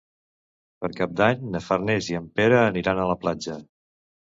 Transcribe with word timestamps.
Per 0.85 0.89
Cap 0.99 1.13
d'Any 1.19 1.43
na 1.57 1.61
Farners 1.67 2.09
i 2.15 2.19
en 2.23 2.27
Pere 2.41 2.59
aniran 2.65 3.05
a 3.05 3.09
la 3.13 3.21
platja. 3.27 3.63